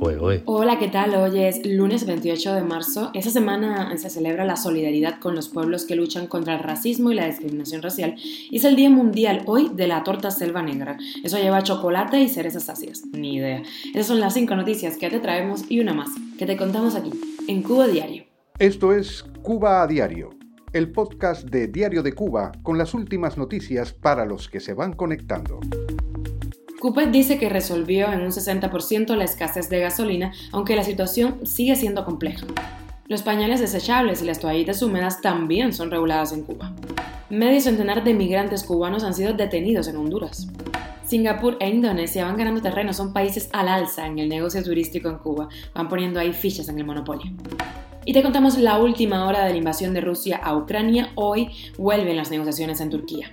[0.00, 1.14] Hola, ¿qué tal?
[1.16, 3.10] Hoy es lunes 28 de marzo.
[3.14, 7.16] Esta semana se celebra la solidaridad con los pueblos que luchan contra el racismo y
[7.16, 10.98] la discriminación racial y es el Día Mundial hoy de la torta selva negra.
[11.24, 13.02] Eso lleva chocolate y cerezas ácidas.
[13.12, 13.62] Ni idea.
[13.92, 17.10] Esas son las cinco noticias que te traemos y una más que te contamos aquí,
[17.48, 18.24] en Cuba Diario.
[18.60, 20.30] Esto es Cuba a Diario,
[20.72, 24.92] el podcast de Diario de Cuba con las últimas noticias para los que se van
[24.92, 25.58] conectando.
[26.80, 31.74] Cupet dice que resolvió en un 60% la escasez de gasolina, aunque la situación sigue
[31.74, 32.46] siendo compleja.
[33.06, 36.72] Los pañales desechables y las toallitas húmedas también son reguladas en Cuba.
[37.30, 40.46] Medio centenar de migrantes cubanos han sido detenidos en Honduras.
[41.04, 45.18] Singapur e Indonesia van ganando terreno, son países al alza en el negocio turístico en
[45.18, 47.32] Cuba, van poniendo ahí fichas en el monopolio.
[48.04, 51.10] Y te contamos la última hora de la invasión de Rusia a Ucrania.
[51.16, 53.32] Hoy vuelven las negociaciones en Turquía.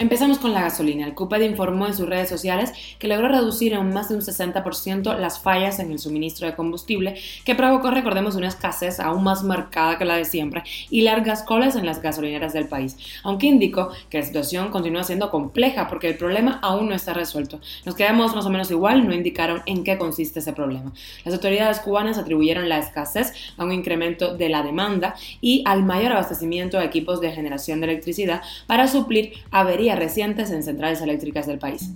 [0.00, 1.04] Empezamos con la gasolina.
[1.04, 5.18] El CUPED informó en sus redes sociales que logró reducir en más de un 60%
[5.18, 9.98] las fallas en el suministro de combustible, que provocó, recordemos, una escasez aún más marcada
[9.98, 12.96] que la de siempre y largas colas en las gasolineras del país.
[13.24, 17.60] Aunque indicó que la situación continúa siendo compleja porque el problema aún no está resuelto.
[17.84, 20.94] Nos quedamos más o menos igual, no indicaron en qué consiste ese problema.
[21.26, 26.12] Las autoridades cubanas atribuyeron la escasez a un incremento de la demanda y al mayor
[26.12, 31.58] abastecimiento de equipos de generación de electricidad para suplir averías recientes en centrales eléctricas del
[31.58, 31.90] país.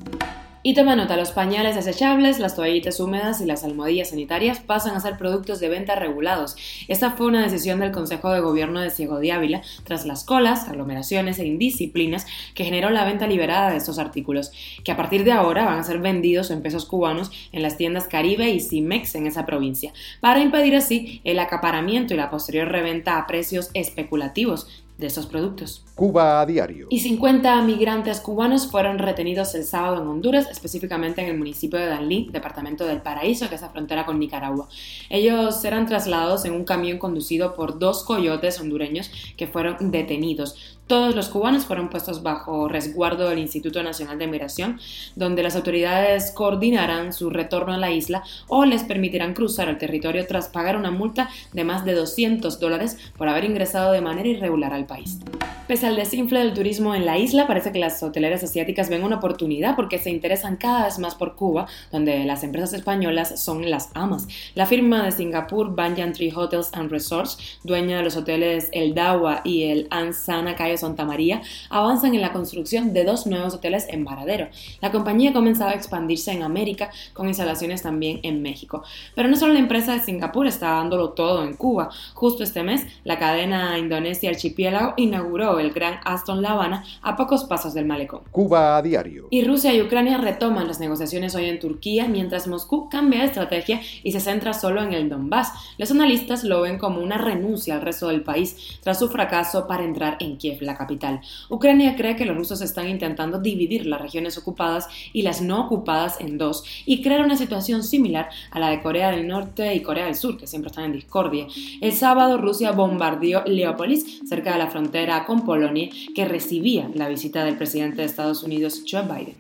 [0.66, 5.00] Y toma nota, los pañales desechables, las toallitas húmedas y las almohadillas sanitarias pasan a
[5.00, 6.56] ser productos de venta regulados.
[6.88, 10.66] Esta fue una decisión del Consejo de Gobierno de Ciego de Ávila tras las colas,
[10.66, 15.32] aglomeraciones e indisciplinas que generó la venta liberada de estos artículos, que a partir de
[15.32, 19.26] ahora van a ser vendidos en pesos cubanos en las tiendas Caribe y Cimex en
[19.26, 25.08] esa provincia, para impedir así el acaparamiento y la posterior reventa a precios especulativos de
[25.08, 25.84] estos productos.
[25.94, 26.86] Cuba a diario.
[26.90, 31.86] Y 50 migrantes cubanos fueron retenidos el sábado en Honduras, específicamente en el municipio de
[31.86, 34.68] Danlí, departamento del Paraíso, que es la frontera con Nicaragua.
[35.10, 40.73] Ellos serán trasladados en un camión conducido por dos coyotes hondureños que fueron detenidos.
[40.86, 44.78] Todos los cubanos fueron puestos bajo resguardo del Instituto Nacional de Migración,
[45.16, 50.26] donde las autoridades coordinarán su retorno a la isla o les permitirán cruzar el territorio
[50.26, 54.74] tras pagar una multa de más de 200 dólares por haber ingresado de manera irregular
[54.74, 55.20] al país.
[55.66, 59.16] Pese al desinfle del turismo en la isla, parece que las hoteleras asiáticas ven una
[59.16, 63.88] oportunidad porque se interesan cada vez más por Cuba, donde las empresas españolas son las
[63.94, 64.28] amas.
[64.54, 69.40] La firma de Singapur, Banyan Tree Hotels and Resorts, dueña de los hoteles El Dawa
[69.42, 74.48] y el Ansana Santa María, avanzan en la construcción de dos nuevos hoteles en Varadero.
[74.80, 78.82] La compañía ha comenzado a expandirse en América, con instalaciones también en México.
[79.14, 81.90] Pero no solo la empresa de Singapur está dándolo todo en Cuba.
[82.14, 87.44] Justo este mes, la cadena Indonesia Archipiélago inauguró el Gran Aston La Habana a pocos
[87.44, 88.22] pasos del malecón.
[88.30, 89.28] Cuba a diario.
[89.30, 93.80] Y Rusia y Ucrania retoman las negociaciones hoy en Turquía, mientras Moscú cambia de estrategia
[94.02, 95.52] y se centra solo en el Donbass.
[95.78, 99.84] Los analistas lo ven como una renuncia al resto del país tras su fracaso para
[99.84, 101.20] entrar en Kiev, la capital.
[101.48, 106.20] Ucrania cree que los rusos están intentando dividir las regiones ocupadas y las no ocupadas
[106.20, 110.06] en dos y crear una situación similar a la de Corea del Norte y Corea
[110.06, 111.46] del Sur, que siempre están en discordia.
[111.80, 117.44] El sábado Rusia bombardeó Leópolis, cerca de la frontera con Polonia, que recibía la visita
[117.44, 119.34] del presidente de Estados Unidos, Joe Biden.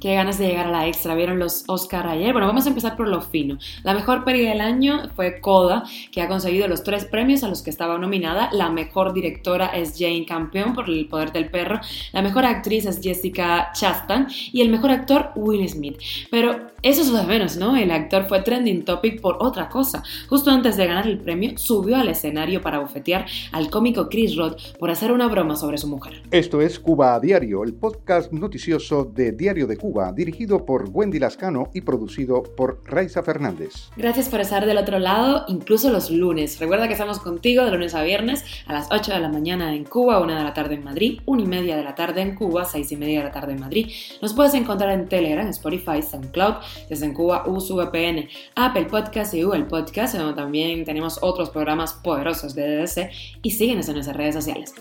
[0.00, 1.14] Qué ganas de llegar a la extra.
[1.14, 2.32] ¿Vieron los Oscar ayer?
[2.32, 3.58] Bueno, vamos a empezar por lo fino.
[3.84, 7.62] La mejor peli del año fue Coda, que ha conseguido los tres premios a los
[7.62, 8.50] que estaba nominada.
[8.52, 11.80] La mejor directora es Jane Campion por El Poder del Perro.
[12.12, 14.26] La mejor actriz es Jessica Chastain.
[14.52, 15.98] Y el mejor actor, Will Smith.
[16.30, 17.76] Pero eso es lo de menos, ¿no?
[17.76, 20.02] El actor fue trending topic por otra cosa.
[20.28, 24.76] Justo antes de ganar el premio, subió al escenario para bofetear al cómico Chris Roth
[24.78, 26.22] por hacer una broma sobre su mujer.
[26.30, 31.18] Esto es Cuba a Diario, el podcast noticioso de Diario de Cuba dirigido por Wendy
[31.18, 33.90] Lascano y producido por Raiza Fernández.
[33.96, 36.58] Gracias por estar del otro lado, incluso los lunes.
[36.60, 39.84] Recuerda que estamos contigo de lunes a viernes a las 8 de la mañana en
[39.84, 42.64] Cuba, 1 de la tarde en Madrid, 1 y media de la tarde en Cuba,
[42.64, 43.90] 6 y media de la tarde en Madrid.
[44.20, 46.54] Nos puedes encontrar en Telegram, Spotify, SoundCloud,
[46.88, 52.54] desde en Cuba, VPN, Apple Podcast y Google Podcast, donde también tenemos otros programas poderosos
[52.54, 53.10] de DDC
[53.42, 54.74] y síguenos en nuestras redes sociales.